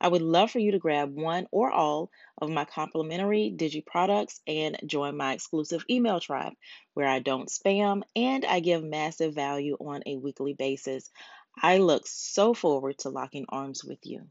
I 0.00 0.08
would 0.08 0.22
love 0.22 0.50
for 0.50 0.58
you 0.58 0.72
to 0.72 0.78
grab 0.78 1.14
one 1.14 1.46
or 1.50 1.70
all 1.70 2.10
of 2.40 2.50
my 2.50 2.64
complimentary 2.64 3.52
Digi 3.54 3.84
products 3.84 4.40
and 4.46 4.78
join 4.86 5.16
my 5.16 5.32
exclusive 5.32 5.84
email 5.90 6.20
tribe 6.20 6.52
where 6.94 7.08
I 7.08 7.18
don't 7.18 7.48
spam 7.48 8.02
and 8.14 8.44
I 8.44 8.60
give 8.60 8.84
massive 8.84 9.34
value 9.34 9.76
on 9.80 10.02
a 10.06 10.16
weekly 10.16 10.54
basis. 10.54 11.10
I 11.60 11.78
look 11.78 12.06
so 12.06 12.54
forward 12.54 12.98
to 12.98 13.08
locking 13.08 13.46
arms 13.48 13.84
with 13.84 13.98
you. 14.04 14.28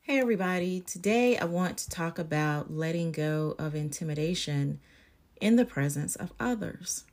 Hey, 0.00 0.20
everybody. 0.20 0.80
Today 0.80 1.36
I 1.36 1.44
want 1.46 1.76
to 1.78 1.90
talk 1.90 2.18
about 2.18 2.72
letting 2.72 3.10
go 3.12 3.56
of 3.58 3.74
intimidation 3.74 4.80
in 5.40 5.56
the 5.56 5.64
presence 5.64 6.16
of 6.16 6.32
others. 6.38 7.04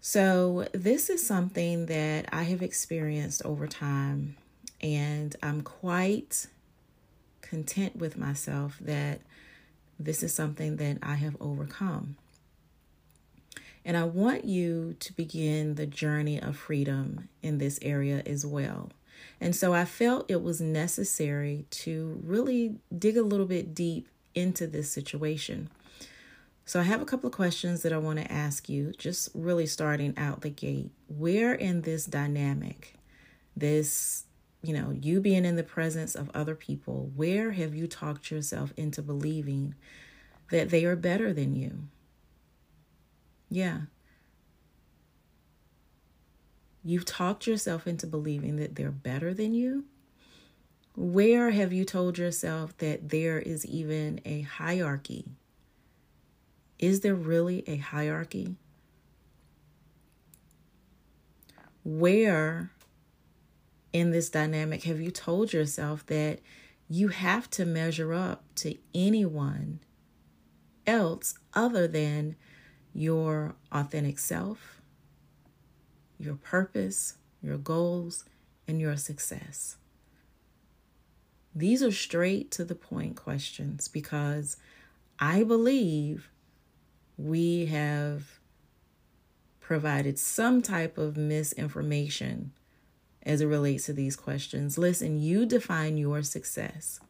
So, 0.00 0.66
this 0.72 1.08
is 1.08 1.26
something 1.26 1.86
that 1.86 2.28
I 2.32 2.42
have 2.42 2.62
experienced 2.62 3.40
over 3.44 3.66
time, 3.66 4.36
and 4.80 5.34
I'm 5.42 5.62
quite 5.62 6.46
content 7.42 7.96
with 7.96 8.16
myself 8.16 8.78
that 8.80 9.20
this 9.98 10.22
is 10.22 10.34
something 10.34 10.76
that 10.76 10.98
I 11.02 11.14
have 11.14 11.36
overcome. 11.40 12.16
And 13.84 13.96
I 13.96 14.04
want 14.04 14.44
you 14.44 14.96
to 14.98 15.12
begin 15.12 15.76
the 15.76 15.86
journey 15.86 16.42
of 16.42 16.56
freedom 16.56 17.28
in 17.42 17.58
this 17.58 17.78
area 17.82 18.22
as 18.26 18.44
well. 18.44 18.90
And 19.40 19.54
so 19.54 19.72
I 19.72 19.84
felt 19.84 20.30
it 20.30 20.42
was 20.42 20.60
necessary 20.60 21.66
to 21.70 22.20
really 22.24 22.76
dig 22.96 23.16
a 23.16 23.22
little 23.22 23.46
bit 23.46 23.74
deep 23.74 24.08
into 24.34 24.66
this 24.66 24.90
situation. 24.90 25.70
So 26.64 26.80
I 26.80 26.82
have 26.82 27.00
a 27.00 27.06
couple 27.06 27.28
of 27.28 27.32
questions 27.32 27.82
that 27.82 27.92
I 27.92 27.98
want 27.98 28.18
to 28.18 28.30
ask 28.30 28.68
you, 28.68 28.92
just 28.98 29.28
really 29.34 29.66
starting 29.66 30.14
out 30.18 30.40
the 30.40 30.50
gate. 30.50 30.90
Where 31.06 31.54
in 31.54 31.82
this 31.82 32.06
dynamic, 32.06 32.96
this, 33.56 34.24
you 34.66 34.74
know, 34.74 34.90
you 34.90 35.20
being 35.20 35.44
in 35.44 35.56
the 35.56 35.62
presence 35.62 36.14
of 36.14 36.30
other 36.34 36.54
people, 36.54 37.12
where 37.14 37.52
have 37.52 37.74
you 37.74 37.86
talked 37.86 38.30
yourself 38.30 38.72
into 38.76 39.00
believing 39.00 39.74
that 40.50 40.70
they 40.70 40.84
are 40.84 40.96
better 40.96 41.32
than 41.32 41.54
you? 41.54 41.88
Yeah. 43.48 43.82
You've 46.82 47.04
talked 47.04 47.46
yourself 47.46 47.86
into 47.86 48.06
believing 48.06 48.56
that 48.56 48.74
they're 48.74 48.90
better 48.90 49.32
than 49.32 49.54
you. 49.54 49.84
Where 50.96 51.50
have 51.50 51.72
you 51.72 51.84
told 51.84 52.18
yourself 52.18 52.76
that 52.78 53.10
there 53.10 53.38
is 53.38 53.64
even 53.66 54.20
a 54.24 54.40
hierarchy? 54.40 55.26
Is 56.78 57.00
there 57.00 57.14
really 57.14 57.62
a 57.68 57.76
hierarchy? 57.76 58.56
Where 61.84 62.72
in 63.96 64.10
this 64.10 64.28
dynamic 64.28 64.84
have 64.84 65.00
you 65.00 65.10
told 65.10 65.52
yourself 65.52 66.04
that 66.06 66.40
you 66.88 67.08
have 67.08 67.50
to 67.50 67.64
measure 67.64 68.12
up 68.12 68.44
to 68.54 68.76
anyone 68.94 69.80
else 70.86 71.38
other 71.54 71.88
than 71.88 72.36
your 72.92 73.54
authentic 73.72 74.18
self? 74.18 74.76
your 76.18 76.34
purpose, 76.34 77.14
your 77.42 77.58
goals, 77.58 78.24
and 78.66 78.80
your 78.80 78.96
success? 78.96 79.76
These 81.54 81.82
are 81.82 81.92
straight 81.92 82.50
to 82.52 82.64
the 82.64 82.74
point 82.74 83.16
questions 83.16 83.88
because 83.88 84.56
I 85.18 85.42
believe 85.42 86.30
we 87.16 87.66
have 87.66 88.38
provided 89.60 90.18
some 90.18 90.62
type 90.62 90.98
of 90.98 91.16
misinformation 91.16 92.52
as 93.26 93.40
it 93.40 93.46
relates 93.46 93.84
to 93.86 93.92
these 93.92 94.16
questions. 94.16 94.78
Listen, 94.78 95.20
you 95.20 95.44
define 95.44 95.98
your 95.98 96.22
success. 96.22 97.00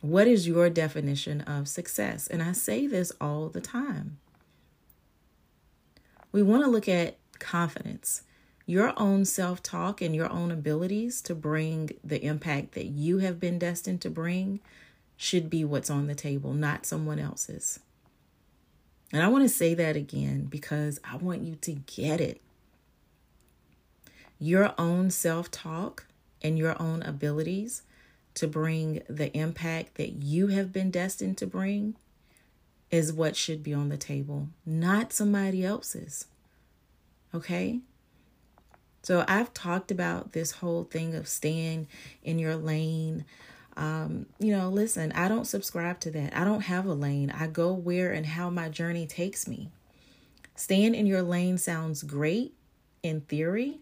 What 0.00 0.26
is 0.26 0.48
your 0.48 0.68
definition 0.68 1.40
of 1.42 1.68
success? 1.68 2.26
And 2.26 2.42
I 2.42 2.50
say 2.52 2.88
this 2.88 3.12
all 3.20 3.48
the 3.48 3.60
time. 3.60 4.18
We 6.32 6.42
want 6.42 6.64
to 6.64 6.70
look 6.70 6.88
at 6.88 7.16
confidence. 7.38 8.22
Your 8.66 8.92
own 8.96 9.24
self 9.24 9.62
talk 9.62 10.02
and 10.02 10.14
your 10.14 10.30
own 10.30 10.50
abilities 10.50 11.22
to 11.22 11.34
bring 11.34 11.90
the 12.02 12.24
impact 12.24 12.72
that 12.72 12.86
you 12.86 13.18
have 13.18 13.38
been 13.38 13.58
destined 13.58 14.00
to 14.02 14.10
bring 14.10 14.60
should 15.16 15.48
be 15.48 15.64
what's 15.64 15.90
on 15.90 16.08
the 16.08 16.14
table, 16.16 16.52
not 16.52 16.86
someone 16.86 17.20
else's. 17.20 17.78
And 19.12 19.22
I 19.22 19.28
want 19.28 19.44
to 19.44 19.48
say 19.48 19.74
that 19.74 19.94
again 19.94 20.46
because 20.46 20.98
I 21.04 21.16
want 21.16 21.42
you 21.42 21.54
to 21.56 21.72
get 21.72 22.20
it. 22.20 22.40
Your 24.42 24.74
own 24.76 25.10
self 25.10 25.52
talk 25.52 26.06
and 26.42 26.58
your 26.58 26.74
own 26.82 27.00
abilities 27.04 27.82
to 28.34 28.48
bring 28.48 29.00
the 29.08 29.32
impact 29.38 29.94
that 29.98 30.14
you 30.14 30.48
have 30.48 30.72
been 30.72 30.90
destined 30.90 31.38
to 31.38 31.46
bring 31.46 31.94
is 32.90 33.12
what 33.12 33.36
should 33.36 33.62
be 33.62 33.72
on 33.72 33.88
the 33.88 33.96
table, 33.96 34.48
not 34.66 35.12
somebody 35.12 35.64
else's. 35.64 36.26
Okay? 37.32 37.82
So 39.04 39.24
I've 39.28 39.54
talked 39.54 39.92
about 39.92 40.32
this 40.32 40.50
whole 40.50 40.82
thing 40.82 41.14
of 41.14 41.28
staying 41.28 41.86
in 42.24 42.40
your 42.40 42.56
lane. 42.56 43.24
Um, 43.76 44.26
you 44.40 44.50
know, 44.50 44.68
listen, 44.68 45.12
I 45.12 45.28
don't 45.28 45.46
subscribe 45.46 46.00
to 46.00 46.10
that. 46.10 46.36
I 46.36 46.42
don't 46.42 46.62
have 46.62 46.84
a 46.84 46.94
lane. 46.94 47.30
I 47.30 47.46
go 47.46 47.72
where 47.72 48.12
and 48.12 48.26
how 48.26 48.50
my 48.50 48.68
journey 48.68 49.06
takes 49.06 49.46
me. 49.46 49.70
Staying 50.56 50.96
in 50.96 51.06
your 51.06 51.22
lane 51.22 51.58
sounds 51.58 52.02
great 52.02 52.54
in 53.04 53.20
theory, 53.20 53.78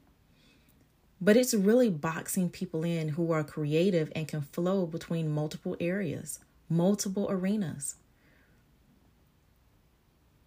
but 1.21 1.37
it's 1.37 1.55
really 1.55 1.91
boxing 1.91 2.49
people 2.49 2.85
in 2.85 3.11
who 3.11 3.33
are 3.33 3.45
creative 3.45 4.11
and 4.15 4.27
can 4.27 4.41
flow 4.41 4.87
between 4.87 5.31
multiple 5.31 5.77
areas, 5.79 6.41
multiple 6.69 7.27
arenas. 7.31 7.97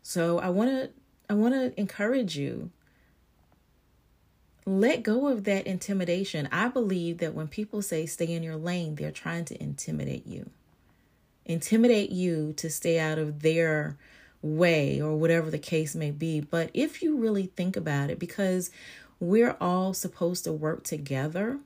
So 0.01 0.39
I 0.39 0.49
want 0.49 0.69
to 0.71 0.89
I 1.29 1.35
want 1.35 1.53
to 1.53 1.79
encourage 1.79 2.37
you 2.37 2.71
let 4.65 5.03
go 5.03 5.27
of 5.27 5.43
that 5.43 5.67
intimidation. 5.67 6.47
I 6.51 6.69
believe 6.69 7.17
that 7.17 7.33
when 7.33 7.47
people 7.47 7.81
say 7.81 8.05
stay 8.05 8.33
in 8.33 8.43
your 8.43 8.55
lane, 8.55 8.95
they're 8.95 9.11
trying 9.11 9.45
to 9.45 9.61
intimidate 9.61 10.25
you. 10.25 10.49
Intimidate 11.45 12.11
you 12.11 12.53
to 12.53 12.69
stay 12.69 12.97
out 12.97 13.17
of 13.17 13.41
their 13.41 13.97
way 14.41 15.01
or 15.01 15.15
whatever 15.15 15.51
the 15.51 15.57
case 15.57 15.95
may 15.95 16.11
be. 16.11 16.39
But 16.39 16.69
if 16.73 17.01
you 17.01 17.17
really 17.17 17.47
think 17.47 17.75
about 17.75 18.09
it, 18.09 18.19
because 18.19 18.71
we're 19.23 19.55
all 19.61 19.93
supposed 19.93 20.43
to 20.43 20.51
work 20.51 20.83
together 20.83 21.59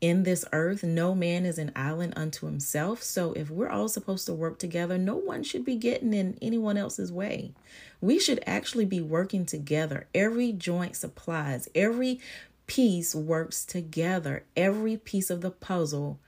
in 0.00 0.22
this 0.22 0.46
earth, 0.52 0.82
no 0.82 1.14
man 1.14 1.44
is 1.44 1.58
an 1.58 1.72
island 1.76 2.14
unto 2.16 2.46
himself. 2.46 3.02
So 3.02 3.32
if 3.34 3.50
we're 3.50 3.68
all 3.68 3.88
supposed 3.88 4.26
to 4.26 4.32
work 4.32 4.58
together, 4.58 4.96
no 4.96 5.16
one 5.16 5.42
should 5.42 5.64
be 5.64 5.76
getting 5.76 6.14
in 6.14 6.38
anyone 6.40 6.78
else's 6.78 7.12
way. 7.12 7.52
We 8.00 8.18
should 8.18 8.42
actually 8.46 8.86
be 8.86 9.02
working 9.02 9.44
together. 9.44 10.06
Every 10.14 10.52
joint 10.52 10.96
supplies, 10.96 11.68
every 11.74 12.20
piece 12.66 13.14
works 13.14 13.64
together. 13.64 14.44
Every 14.56 14.96
piece 14.96 15.28
of 15.28 15.42
the 15.42 15.50
puzzle 15.50 16.18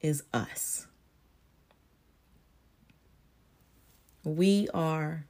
is 0.00 0.22
us. 0.32 0.86
We 4.24 4.68
are 4.72 5.26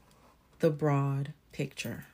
the 0.61 0.71
broad 0.71 1.33
picture. 1.53 2.05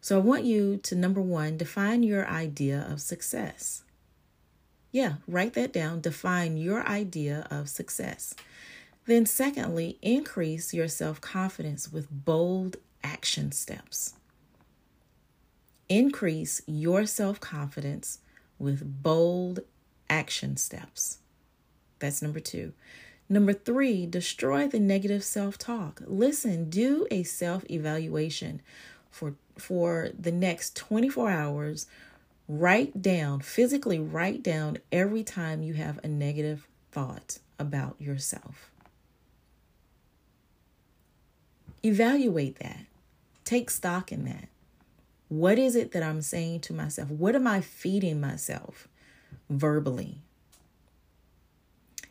So 0.00 0.16
I 0.16 0.20
want 0.20 0.44
you 0.44 0.76
to 0.78 0.94
number 0.94 1.20
one, 1.20 1.56
define 1.56 2.02
your 2.02 2.26
idea 2.26 2.86
of 2.88 3.00
success. 3.00 3.82
Yeah, 4.90 5.14
write 5.26 5.54
that 5.54 5.72
down. 5.72 6.00
Define 6.00 6.56
your 6.56 6.86
idea 6.86 7.46
of 7.50 7.68
success. 7.68 8.34
Then, 9.06 9.26
secondly, 9.26 9.98
increase 10.02 10.72
your 10.72 10.88
self 10.88 11.20
confidence 11.20 11.92
with 11.92 12.08
bold 12.10 12.76
action 13.02 13.52
steps. 13.52 14.14
Increase 15.88 16.62
your 16.66 17.06
self 17.06 17.40
confidence 17.40 18.18
with 18.58 19.02
bold 19.02 19.60
action 20.10 20.56
steps. 20.56 21.18
That's 21.98 22.22
number 22.22 22.40
two. 22.40 22.72
Number 23.28 23.52
three, 23.52 24.06
destroy 24.06 24.68
the 24.68 24.80
negative 24.80 25.22
self 25.22 25.58
talk. 25.58 26.02
Listen, 26.06 26.70
do 26.70 27.06
a 27.10 27.22
self 27.22 27.64
evaluation 27.70 28.62
for, 29.10 29.34
for 29.60 30.10
the 30.18 30.32
next 30.32 30.76
24 30.76 31.30
hours 31.30 31.86
Write 32.48 33.02
down, 33.02 33.40
physically 33.40 33.98
write 33.98 34.42
down 34.42 34.78
every 34.90 35.22
time 35.22 35.62
you 35.62 35.74
have 35.74 36.00
a 36.02 36.08
negative 36.08 36.66
thought 36.90 37.40
about 37.58 37.96
yourself. 38.00 38.70
Evaluate 41.84 42.58
that. 42.60 42.86
Take 43.44 43.68
stock 43.68 44.10
in 44.10 44.24
that. 44.24 44.48
What 45.28 45.58
is 45.58 45.76
it 45.76 45.92
that 45.92 46.02
I'm 46.02 46.22
saying 46.22 46.60
to 46.60 46.72
myself? 46.72 47.10
What 47.10 47.34
am 47.34 47.46
I 47.46 47.60
feeding 47.60 48.18
myself 48.18 48.88
verbally? 49.50 50.22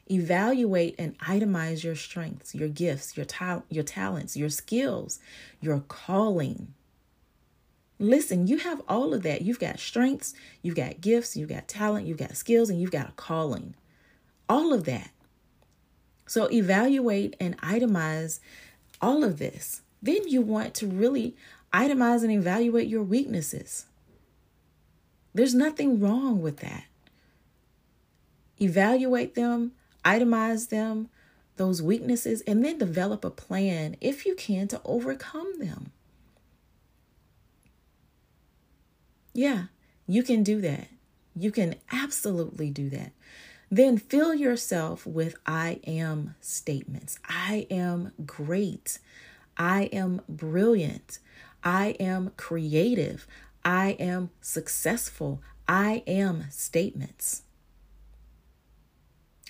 Evaluate 0.10 0.94
and 1.00 1.18
itemize 1.18 1.84
your 1.84 1.96
strengths, 1.96 2.54
your 2.54 2.70
gifts, 2.70 3.18
your, 3.18 3.26
ta- 3.26 3.64
your 3.70 3.84
talents, 3.84 4.38
your 4.38 4.50
skills, 4.50 5.20
your 5.60 5.80
calling. 5.88 6.76
Listen, 8.00 8.48
you 8.48 8.58
have 8.60 8.82
all 8.88 9.14
of 9.14 9.24
that. 9.24 9.42
You've 9.42 9.60
got 9.60 9.80
strengths, 9.80 10.34
you've 10.62 10.76
got 10.76 11.02
gifts, 11.02 11.36
you've 11.36 11.50
got 11.50 11.68
talent, 11.68 12.06
you've 12.06 12.18
got 12.18 12.38
skills, 12.38 12.70
and 12.70 12.80
you've 12.80 12.92
got 12.92 13.10
a 13.10 13.14
calling. 13.14 13.74
All 14.48 14.74
of 14.74 14.86
that. 14.86 15.10
So 16.28 16.52
evaluate 16.52 17.36
and 17.40 17.58
itemize 17.60 18.40
all 19.02 19.24
of 19.24 19.40
this. 19.40 19.82
Then 20.02 20.28
you 20.28 20.42
want 20.42 20.74
to 20.76 20.88
really 20.88 21.36
itemize 21.74 22.22
and 22.22 22.32
evaluate 22.32 22.88
your 22.88 23.04
weaknesses. 23.04 23.86
There's 25.34 25.56
nothing 25.56 26.00
wrong 26.00 26.42
with 26.42 26.58
that. 26.58 26.86
Evaluate 28.60 29.36
them, 29.36 29.74
itemize 30.04 30.70
them, 30.70 31.10
those 31.58 31.82
weaknesses, 31.82 32.42
and 32.42 32.64
then 32.64 32.78
develop 32.78 33.26
a 33.26 33.30
plan, 33.30 33.96
if 34.02 34.26
you 34.26 34.36
can, 34.36 34.68
to 34.70 34.82
overcome 34.84 35.60
them. 35.60 35.92
Yeah, 39.38 39.66
you 40.08 40.24
can 40.24 40.42
do 40.42 40.60
that. 40.62 40.88
You 41.36 41.52
can 41.52 41.76
absolutely 41.92 42.72
do 42.72 42.90
that. 42.90 43.12
Then 43.70 44.00
fill 44.00 44.34
yourself 44.34 45.06
with 45.06 45.36
I 45.46 45.80
am 45.86 46.34
statements. 46.42 47.20
I 47.30 47.68
am 47.70 48.14
great. 48.26 48.98
I 49.56 49.92
am 49.94 50.22
brilliant. 50.28 51.20
I 51.64 51.90
am 52.00 52.32
creative. 52.36 53.28
I 53.64 53.90
am 54.00 54.32
successful. 54.42 55.44
I 55.68 56.02
am 56.08 56.46
statements. 56.50 57.44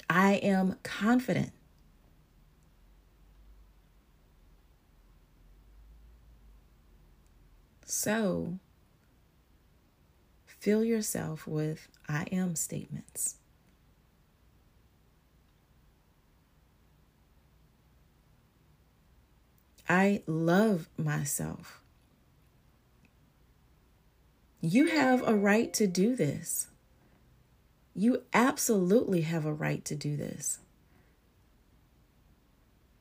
I 0.09 0.33
am 0.33 0.75
confident. 0.83 1.53
So, 7.85 8.59
fill 10.67 10.83
yourself 10.83 11.47
with 11.47 11.87
I 12.09 12.23
am 12.29 12.53
statements. 12.53 13.35
I 19.87 20.23
love 20.27 20.89
myself. 20.97 21.79
You 24.59 24.87
have 24.87 25.25
a 25.25 25.33
right 25.33 25.73
to 25.75 25.87
do 25.87 26.17
this. 26.17 26.67
You 27.95 28.23
absolutely 28.33 29.21
have 29.21 29.45
a 29.45 29.53
right 29.53 29.85
to 29.85 29.95
do 29.95 30.17
this. 30.17 30.59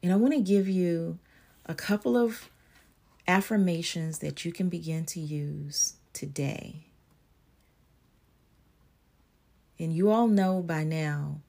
And 0.04 0.12
I 0.12 0.16
want 0.16 0.34
to 0.34 0.40
give 0.40 0.69
you 0.69 1.19
a 1.64 1.74
couple 1.74 2.16
of 2.16 2.48
affirmations 3.26 4.20
that 4.20 4.44
you 4.44 4.52
can 4.52 4.69
begin 4.69 5.04
to 5.06 5.19
use 5.19 5.94
today. 6.12 6.84
And 9.78 9.94
you 9.94 10.11
all 10.11 10.28
know 10.28 10.62
by 10.62 10.84
now 10.84 11.40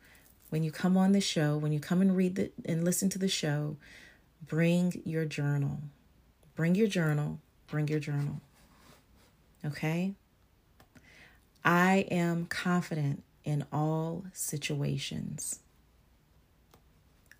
when 0.49 0.63
you 0.63 0.71
come 0.71 0.97
on 0.97 1.11
the 1.11 1.21
show, 1.21 1.57
when 1.57 1.71
you 1.71 1.79
come 1.79 2.01
and 2.01 2.15
read 2.15 2.35
the, 2.35 2.51
and 2.65 2.83
listen 2.83 3.09
to 3.09 3.19
the 3.19 3.27
show, 3.27 3.77
bring 4.45 5.01
your 5.05 5.25
journal. 5.25 5.79
Bring 6.55 6.75
your 6.75 6.87
journal. 6.87 7.39
Bring 7.67 7.87
your 7.87 7.99
journal. 7.99 8.41
Okay? 9.65 10.13
I 11.63 12.05
am 12.09 12.45
confident 12.45 13.23
in 13.43 13.65
all 13.71 14.25
situations. 14.33 15.59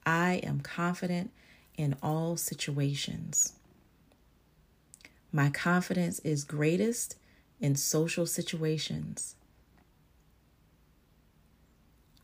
I 0.05 0.35
am 0.43 0.61
confident 0.61 1.31
in 1.77 1.95
all 2.01 2.37
situations. 2.37 3.53
My 5.31 5.49
confidence 5.49 6.19
is 6.19 6.43
greatest 6.43 7.17
in 7.59 7.75
social 7.75 8.25
situations. 8.25 9.35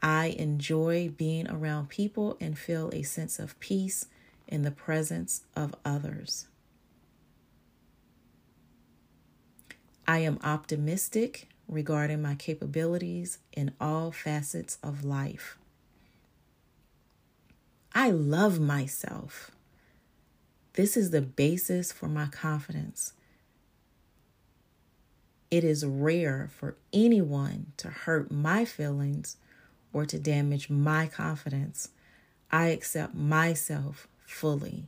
I 0.03 0.35
enjoy 0.37 1.13
being 1.15 1.49
around 1.49 1.87
people 1.87 2.35
and 2.41 2.59
feel 2.59 2.89
a 2.91 3.03
sense 3.03 3.39
of 3.39 3.57
peace 3.61 4.07
in 4.49 4.63
the 4.63 4.71
presence 4.71 5.45
of 5.55 5.73
others. 5.85 6.47
I 10.05 10.19
am 10.19 10.39
optimistic 10.43 11.47
regarding 11.69 12.21
my 12.21 12.35
capabilities 12.35 13.37
in 13.53 13.71
all 13.79 14.11
facets 14.11 14.77
of 14.83 15.05
life. 15.05 15.57
I 17.95 18.11
love 18.11 18.59
myself. 18.59 19.51
This 20.73 20.97
is 20.97 21.11
the 21.11 21.21
basis 21.21 21.93
for 21.93 22.09
my 22.09 22.25
confidence. 22.25 23.13
It 25.49 25.63
is 25.63 25.85
rare 25.85 26.49
for 26.53 26.75
anyone 26.91 27.67
to 27.77 27.87
hurt 27.87 28.29
my 28.29 28.65
feelings 28.65 29.37
or 29.93 30.05
to 30.07 30.19
damage 30.19 30.69
my 30.69 31.07
confidence. 31.07 31.89
I 32.51 32.67
accept 32.67 33.15
myself 33.15 34.07
fully. 34.25 34.87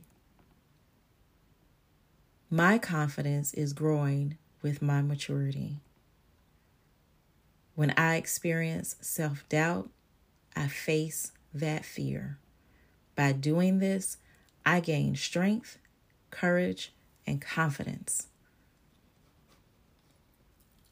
My 2.50 2.78
confidence 2.78 3.54
is 3.54 3.72
growing 3.72 4.36
with 4.62 4.82
my 4.82 5.00
maturity. 5.02 5.78
When 7.74 7.92
I 7.96 8.16
experience 8.16 8.96
self 9.00 9.48
doubt, 9.48 9.90
I 10.54 10.66
face 10.66 11.32
that 11.54 11.84
fear. 11.84 12.38
By 13.14 13.32
doing 13.32 13.78
this, 13.78 14.18
I 14.64 14.80
gain 14.80 15.14
strength, 15.16 15.78
courage, 16.30 16.92
and 17.26 17.40
confidence. 17.40 18.28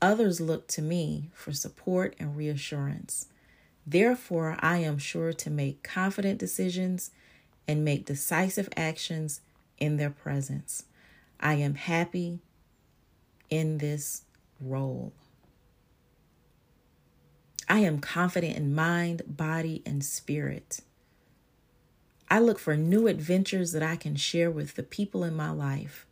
Others 0.02 0.40
look 0.40 0.68
to 0.68 0.82
me 0.82 1.30
for 1.32 1.52
support 1.52 2.14
and 2.18 2.36
reassurance. 2.36 3.28
Therefore, 3.86 4.56
I 4.60 4.78
am 4.78 4.98
sure 4.98 5.32
to 5.32 5.50
make 5.50 5.82
confident 5.82 6.38
decisions 6.38 7.10
and 7.68 7.84
make 7.84 8.06
decisive 8.06 8.68
actions 8.76 9.40
in 9.78 9.96
their 9.96 10.10
presence. 10.10 10.84
I 11.38 11.54
am 11.54 11.74
happy 11.74 12.40
in 13.50 13.78
this 13.78 14.22
role. 14.60 15.12
I 17.68 17.80
am 17.80 17.98
confident 17.98 18.56
in 18.56 18.74
mind, 18.74 19.22
body, 19.26 19.82
and 19.86 20.04
spirit. 20.04 20.80
I 22.30 22.38
look 22.38 22.58
for 22.58 22.76
new 22.76 23.06
adventures 23.06 23.72
that 23.72 23.82
I 23.82 23.96
can 23.96 24.16
share 24.16 24.50
with 24.50 24.74
the 24.74 24.82
people 24.82 25.24
in 25.24 25.36
my 25.36 25.50
life. 25.50 26.06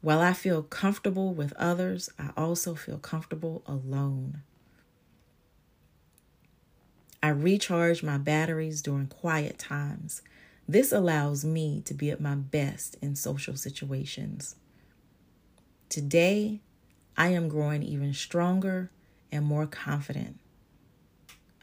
While 0.00 0.20
I 0.20 0.32
feel 0.32 0.62
comfortable 0.62 1.32
with 1.32 1.52
others, 1.54 2.10
I 2.18 2.30
also 2.36 2.74
feel 2.74 2.98
comfortable 2.98 3.62
alone. 3.66 4.42
I 7.22 7.28
recharge 7.28 8.02
my 8.02 8.18
batteries 8.18 8.82
during 8.82 9.06
quiet 9.06 9.58
times. 9.58 10.22
This 10.66 10.90
allows 10.90 11.44
me 11.44 11.80
to 11.84 11.94
be 11.94 12.10
at 12.10 12.20
my 12.20 12.34
best 12.34 12.96
in 13.00 13.14
social 13.14 13.56
situations. 13.56 14.56
Today, 15.88 16.60
I 17.16 17.28
am 17.28 17.48
growing 17.48 17.82
even 17.82 18.12
stronger 18.12 18.90
and 19.30 19.44
more 19.44 19.66
confident. 19.66 20.38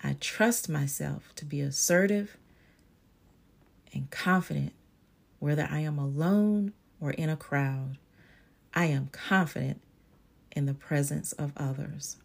I 0.03 0.15
trust 0.19 0.69
myself 0.69 1.33
to 1.35 1.45
be 1.45 1.59
assertive 1.59 2.37
and 3.93 4.09
confident 4.11 4.71
whether 5.39 5.67
I 5.69 5.79
am 5.79 5.97
alone 5.97 6.73
or 7.01 7.11
in 7.11 7.29
a 7.29 7.35
crowd. 7.35 7.97
I 8.73 8.85
am 8.85 9.09
confident 9.11 9.81
in 10.51 10.67
the 10.67 10.73
presence 10.73 11.33
of 11.33 11.51
others. 11.57 12.17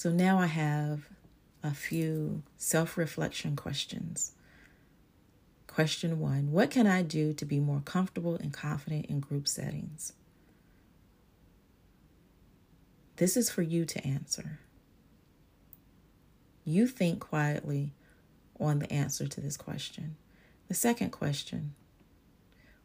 So 0.00 0.10
now 0.10 0.38
I 0.38 0.46
have 0.46 1.10
a 1.62 1.74
few 1.74 2.42
self 2.56 2.96
reflection 2.96 3.54
questions. 3.54 4.32
Question 5.66 6.18
one 6.18 6.52
What 6.52 6.70
can 6.70 6.86
I 6.86 7.02
do 7.02 7.34
to 7.34 7.44
be 7.44 7.60
more 7.60 7.82
comfortable 7.84 8.36
and 8.36 8.50
confident 8.50 9.04
in 9.10 9.20
group 9.20 9.46
settings? 9.46 10.14
This 13.16 13.36
is 13.36 13.50
for 13.50 13.60
you 13.60 13.84
to 13.84 14.02
answer. 14.06 14.60
You 16.64 16.86
think 16.86 17.20
quietly 17.20 17.92
on 18.58 18.78
the 18.78 18.90
answer 18.90 19.28
to 19.28 19.40
this 19.42 19.58
question. 19.58 20.16
The 20.68 20.74
second 20.74 21.10
question 21.10 21.74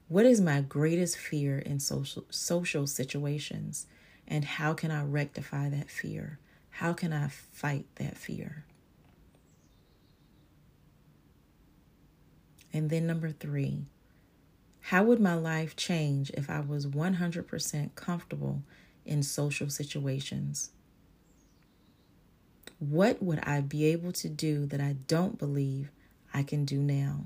What 0.09 0.25
is 0.25 0.41
my 0.41 0.59
greatest 0.59 1.15
fear 1.15 1.59
in 1.59 1.79
social, 1.79 2.25
social 2.29 2.85
situations, 2.85 3.87
and 4.27 4.43
how 4.43 4.73
can 4.73 4.91
I 4.91 5.05
rectify 5.05 5.69
that 5.69 5.89
fear? 5.89 6.39
How 6.79 6.91
can 6.91 7.13
I 7.13 7.29
fight 7.29 7.85
that 7.95 8.17
fear? 8.17 8.65
And 12.73 12.89
then, 12.89 13.07
number 13.07 13.31
three, 13.31 13.85
how 14.81 15.05
would 15.05 15.21
my 15.21 15.35
life 15.35 15.77
change 15.77 16.31
if 16.31 16.49
I 16.49 16.59
was 16.59 16.85
100% 16.85 17.95
comfortable 17.95 18.61
in 19.05 19.23
social 19.23 19.69
situations? 19.69 20.71
What 22.79 23.23
would 23.23 23.39
I 23.43 23.61
be 23.61 23.85
able 23.85 24.11
to 24.11 24.27
do 24.27 24.65
that 24.65 24.81
I 24.81 24.97
don't 25.07 25.39
believe 25.39 25.91
I 26.33 26.43
can 26.43 26.65
do 26.65 26.79
now? 26.79 27.21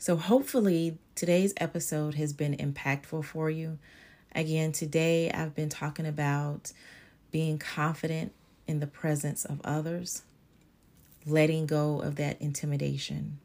So, 0.00 0.14
hopefully, 0.14 0.96
today's 1.16 1.52
episode 1.56 2.14
has 2.14 2.32
been 2.32 2.56
impactful 2.56 3.24
for 3.24 3.50
you. 3.50 3.78
Again, 4.32 4.70
today 4.70 5.28
I've 5.28 5.56
been 5.56 5.68
talking 5.68 6.06
about 6.06 6.72
being 7.32 7.58
confident 7.58 8.32
in 8.68 8.78
the 8.78 8.86
presence 8.86 9.44
of 9.44 9.60
others, 9.64 10.22
letting 11.26 11.66
go 11.66 12.00
of 12.00 12.14
that 12.14 12.40
intimidation. 12.40 13.40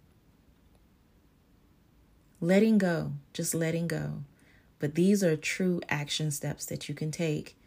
Letting 2.40 2.78
go, 2.78 3.14
just 3.34 3.56
letting 3.56 3.88
go. 3.88 4.24
But 4.78 4.94
these 4.94 5.24
are 5.24 5.36
true 5.36 5.82
action 5.90 6.30
steps 6.30 6.68
that 6.68 6.88
you 6.88 6.94
can 6.94 7.10
take 7.10 7.58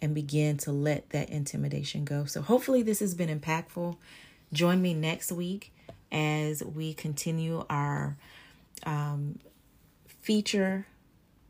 and 0.00 0.12
begin 0.12 0.56
to 0.56 0.72
let 0.72 1.10
that 1.10 1.30
intimidation 1.30 2.04
go. 2.04 2.24
So, 2.24 2.42
hopefully, 2.42 2.82
this 2.82 2.98
has 2.98 3.14
been 3.14 3.38
impactful. 3.38 3.96
Join 4.52 4.82
me 4.82 4.92
next 4.92 5.30
week 5.30 5.72
as 6.12 6.62
we 6.62 6.94
continue 6.94 7.64
our 7.68 8.16
um, 8.84 9.38
feature 10.06 10.86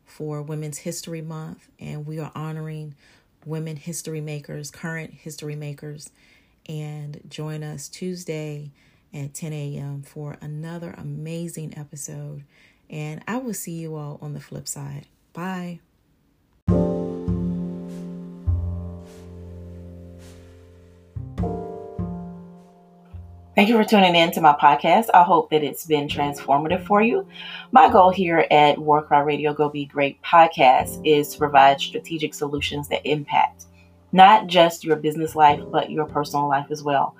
for 0.05 0.41
Women's 0.41 0.79
History 0.79 1.21
Month, 1.21 1.67
and 1.79 2.07
we 2.07 2.19
are 2.19 2.31
honoring 2.33 2.95
women 3.45 3.75
history 3.75 4.21
makers, 4.21 4.71
current 4.71 5.13
history 5.13 5.55
makers. 5.55 6.09
And 6.67 7.19
join 7.27 7.61
us 7.61 7.89
Tuesday 7.89 8.71
at 9.13 9.33
10 9.33 9.51
a.m. 9.51 10.01
for 10.01 10.37
another 10.39 10.95
amazing 10.97 11.77
episode. 11.77 12.45
And 12.89 13.21
I 13.27 13.37
will 13.37 13.53
see 13.53 13.73
you 13.73 13.95
all 13.95 14.17
on 14.21 14.33
the 14.33 14.39
flip 14.39 14.67
side. 14.67 15.07
Bye. 15.33 15.79
Thank 23.55 23.69
you 23.69 23.77
for 23.77 23.83
tuning 23.83 24.15
in 24.15 24.31
to 24.31 24.41
my 24.41 24.53
podcast. 24.53 25.09
I 25.13 25.21
hope 25.21 25.51
that 25.51 25.63
it's 25.63 25.85
been 25.85 26.07
transformative 26.07 26.87
for 26.87 27.03
you. 27.03 27.27
My 27.71 27.87
goal 27.87 28.09
here 28.09 28.47
at 28.49 28.77
Warkry 28.77 29.23
Radio 29.23 29.53
Go 29.53 29.69
Be 29.69 29.85
Great 29.85 30.19
podcast 30.23 30.99
is 31.05 31.29
to 31.33 31.37
provide 31.37 31.79
strategic 31.79 32.33
solutions 32.33 32.87
that 32.87 33.05
impact 33.05 33.65
not 34.11 34.47
just 34.47 34.83
your 34.83 34.95
business 34.95 35.35
life, 35.35 35.59
but 35.71 35.91
your 35.91 36.05
personal 36.05 36.47
life 36.47 36.67
as 36.71 36.81
well. 36.81 37.15